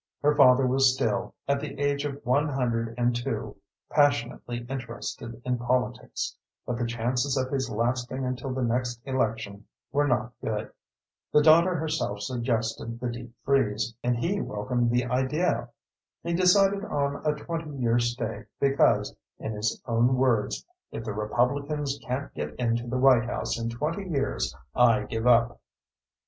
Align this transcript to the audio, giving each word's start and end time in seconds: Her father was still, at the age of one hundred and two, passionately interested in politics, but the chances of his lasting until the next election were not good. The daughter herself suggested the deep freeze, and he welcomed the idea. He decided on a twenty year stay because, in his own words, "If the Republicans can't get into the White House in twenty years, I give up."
Her 0.23 0.33
father 0.35 0.65
was 0.65 0.95
still, 0.95 1.35
at 1.47 1.59
the 1.59 1.79
age 1.79 2.05
of 2.05 2.25
one 2.25 2.49
hundred 2.49 2.95
and 2.97 3.15
two, 3.15 3.57
passionately 3.91 4.65
interested 4.67 5.39
in 5.45 5.59
politics, 5.59 6.35
but 6.65 6.79
the 6.79 6.87
chances 6.87 7.37
of 7.37 7.51
his 7.51 7.69
lasting 7.69 8.25
until 8.25 8.51
the 8.51 8.63
next 8.63 8.99
election 9.05 9.65
were 9.91 10.07
not 10.07 10.33
good. 10.41 10.71
The 11.31 11.43
daughter 11.43 11.75
herself 11.75 12.21
suggested 12.21 12.99
the 12.99 13.11
deep 13.11 13.31
freeze, 13.45 13.93
and 14.01 14.17
he 14.17 14.41
welcomed 14.41 14.89
the 14.89 15.05
idea. 15.05 15.69
He 16.23 16.33
decided 16.33 16.83
on 16.83 17.23
a 17.23 17.35
twenty 17.35 17.77
year 17.77 17.99
stay 17.99 18.45
because, 18.59 19.15
in 19.37 19.51
his 19.53 19.79
own 19.85 20.15
words, 20.15 20.65
"If 20.89 21.03
the 21.03 21.13
Republicans 21.13 21.99
can't 22.03 22.33
get 22.33 22.55
into 22.55 22.87
the 22.87 22.97
White 22.97 23.25
House 23.25 23.59
in 23.59 23.69
twenty 23.69 24.09
years, 24.09 24.55
I 24.73 25.03
give 25.03 25.27
up." 25.27 25.61